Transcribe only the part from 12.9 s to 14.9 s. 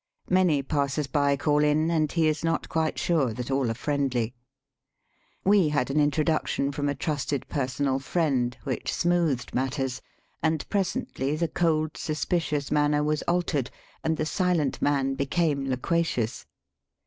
was altered, and the silent